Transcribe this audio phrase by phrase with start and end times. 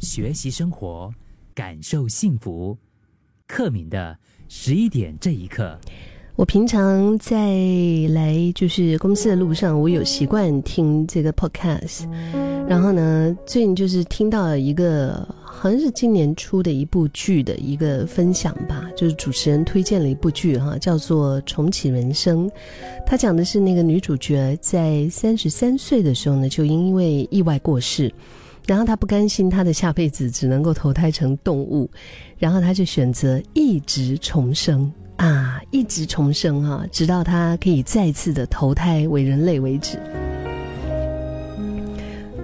[0.00, 1.12] 学习生活，
[1.54, 2.76] 感受幸福。
[3.46, 4.16] 克敏的
[4.48, 5.78] 十一点这一刻，
[6.36, 7.56] 我平常在
[8.10, 12.06] 来就是公司的路上，我有习惯听这个 podcast。
[12.68, 22.46] 然后呢，最近就是听到一个好像是今年出的一部剧的一个分享吧，就是主持人推荐了一部剧哈，叫做《重启人生》。
[23.06, 28.12] 他讲的是那个女主角在三十三岁的时候呢，就因为意外过世，
[28.68, 31.90] 然后他不甘心他的下辈子只能够投胎成动物，
[32.36, 39.98] 然后他就选择一直重生啊，一直重生啊，直到他可以再次的投胎为人类为止。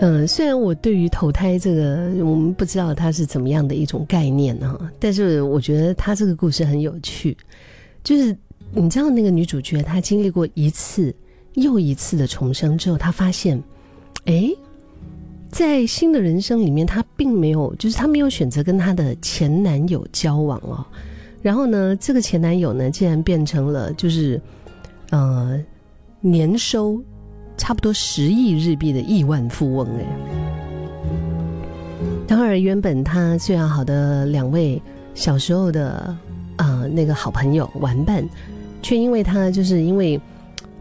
[0.00, 7.36] 嗯，虽然我对于投胎这个，我们不知道它是怎么样的一种概念哈，但是我觉得他这个故事很有趣。
[8.02, 8.36] 就是
[8.72, 11.14] 你知道，那个女主角她经历过一次
[11.54, 13.62] 又一次的重生之后，她发现，
[14.24, 14.50] 哎，
[15.58, 20.86] 在新的人生里面，她并没有，就是她没有选择跟她的前男友交往哦。
[21.42, 24.40] 然后呢，这个前男友呢，竟然变成了就是
[25.10, 25.60] 呃
[26.20, 27.02] 年收。
[27.56, 30.06] 差不多十亿日币的亿万富翁哎，
[32.24, 34.80] 当然，原本他最要好的两位
[35.12, 36.16] 小时候的
[36.54, 38.24] 啊那个好朋友玩伴，
[38.80, 40.20] 却因为他就是因为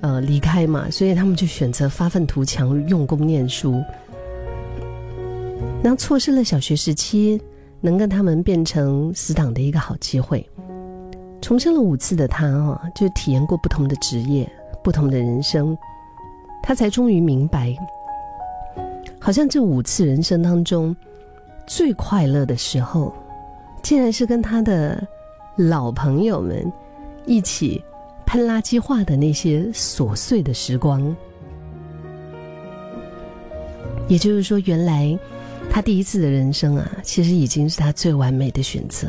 [0.00, 3.80] 呃离开嘛，所以他们就选择发愤图强，用功念书，
[5.86, 7.38] 那错失了小学时期
[7.82, 10.48] 能跟他们变成死党的一个好机会。
[11.42, 14.50] 重生了五次的他啊，就体验过不同的职业，
[14.82, 15.76] 不同的人生。
[16.62, 17.76] 他才终于明白，
[19.18, 20.96] 好像这五次人生当中
[21.66, 23.12] 最快乐的时候，
[23.82, 25.06] 竟然是跟他的
[25.54, 26.72] 老朋友们
[27.26, 27.84] 一起
[28.24, 31.14] 喷垃圾话的那些琐碎的时光。
[34.08, 35.18] 也就是说，原来
[35.70, 39.08] 他第一次的人生啊，其实已经是他最完美的选择。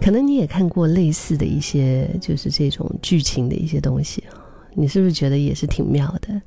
[0.00, 4.34] 可能你也看过类似的一些，就是这种剧情的一些东西啊。
[4.74, 6.40] 你是不是觉得也是挺妙的？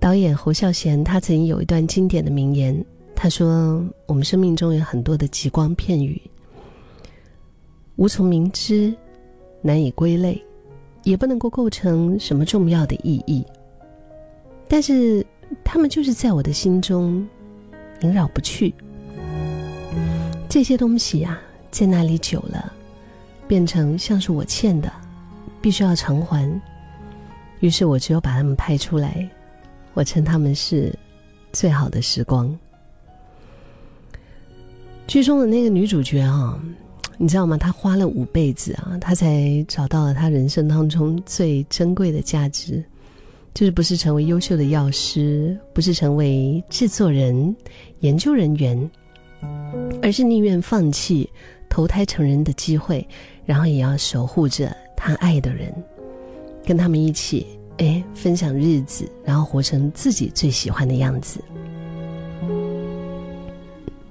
[0.00, 2.84] 导演侯孝贤他曾经有一段经典的名言，
[3.14, 6.20] 他说：“我们生命中有很多的极光片语，
[7.96, 8.94] 无从明知，
[9.60, 10.40] 难以归类，
[11.02, 13.44] 也不能够构成什么重要的意义。
[14.68, 15.26] 但是，
[15.70, 17.28] 他们就是在我的心中
[18.00, 18.74] 萦绕不去。
[20.48, 21.38] 这些东西呀，
[21.70, 22.72] 在那里久了，
[23.46, 24.90] 变成像是我欠的，
[25.60, 26.50] 必须要偿还。”
[27.60, 29.28] 于是我只有把他们拍出来，
[29.92, 30.90] 我称他们是
[31.52, 32.58] 最好的时光。
[35.06, 36.58] 剧中的那个女主角啊，
[37.18, 37.58] 你知道吗？
[37.58, 42.82] 她花了五辈子啊，她才找到了她人生当中最珍贵的价值，
[43.54, 47.54] 就是不是成为优秀的药师，不是成为制作人、
[48.00, 48.90] 研究人员，
[50.00, 51.28] 而是宁愿放弃
[51.68, 53.06] 投胎成人的机会，
[53.44, 55.74] 然后也要守护着他爱的人。
[56.64, 57.46] 跟他们一起，
[57.78, 61.40] 哎，分享日子，然后活成自己最喜欢的样子。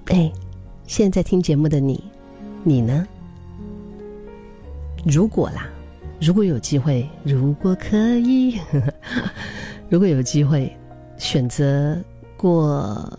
[0.06, 0.32] 哎，
[0.88, 2.04] 现在听节目的你，
[2.64, 3.08] 你呢？
[5.06, 5.70] 如果啦，
[6.20, 8.60] 如果有机会，如果可以，
[9.90, 10.76] 如果有机会
[11.18, 11.98] 选择
[12.36, 13.18] 过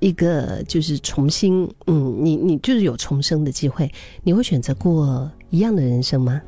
[0.00, 3.90] 一个，就是重新，嗯，你你就是有重生的机会，
[4.22, 6.42] 你会选择过一样的人生吗？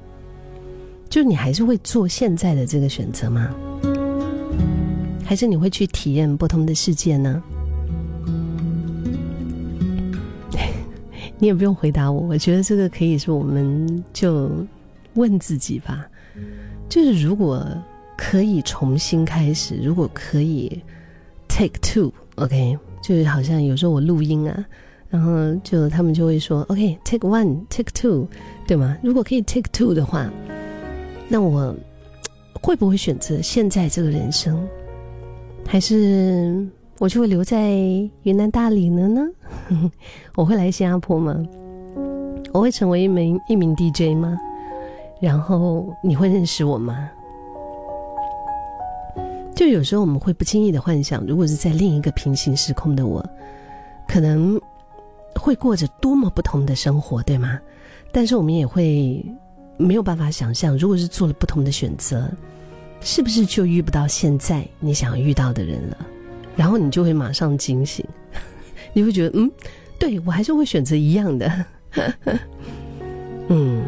[1.08, 3.54] 就你还是会做现在的这个选择吗？
[5.24, 7.42] 还是你会去体验不同的世界呢？
[11.38, 14.50] 你也不用回答我，我觉得这个可以是我们就
[15.16, 16.06] 问自己吧。
[16.88, 17.66] 就是如果
[18.16, 20.80] 可以重新开始，如果可以
[21.48, 24.64] take two，OK，就是好像有时候我录音啊，
[25.10, 28.26] 然后就他们就会说 OK，take one，take two，
[28.66, 28.96] 对吗？
[29.02, 30.30] 如果可以 take two 的话。
[31.28, 31.74] 那我
[32.62, 34.64] 会不会选择现在这个人生，
[35.66, 36.64] 还是
[36.98, 37.68] 我就会留在
[38.22, 39.26] 云南大理了呢？
[40.36, 41.36] 我会来新加坡吗？
[42.52, 44.38] 我会成为一名一名 DJ 吗？
[45.20, 47.10] 然后你会认识我吗？
[49.54, 53.24] 就有时候我们会不经意的幻想，如果是在另一个平行时空的我，
[54.06, 54.60] 可能
[55.34, 57.60] 会过着多么不同的生活，对吗？
[58.12, 59.24] 但是我们也会。
[59.78, 62.26] 没有办法想象，如果是做了不同的选择，
[63.02, 65.98] 是不是就遇不到现在你想要遇到的人了？
[66.56, 68.02] 然后你就会马上惊醒，
[68.94, 69.52] 你会觉得，嗯，
[69.98, 71.64] 对我还是会选择一样的。
[73.48, 73.84] 嗯，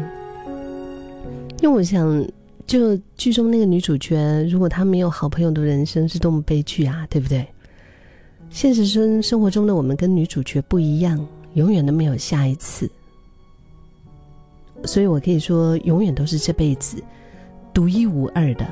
[1.61, 2.25] 因为我想，
[2.65, 7.45] 就剧中那个女主角，如果她没有好朋友的人生是多么悲剧啊，对不对？
[8.49, 11.23] 现实生生活中的我们跟女主角不一样，
[11.55, 12.89] 永远都没有下一次。
[14.85, 17.03] 所以我可以说，永远都是这辈子
[17.73, 18.65] 独一无二的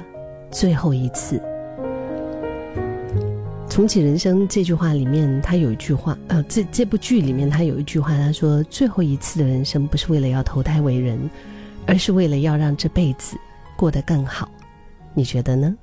[0.49, 1.41] 最后一次。
[3.69, 11.29] 重启人生这句话里面，他有一句话，呃，这这部剧里面他有一句话，他说：“最后一次的人生不是为了要投胎为人，
[11.87, 13.37] 而是为了要让这辈子
[13.75, 14.47] 过得更好。”
[15.15, 15.75] 你觉得呢？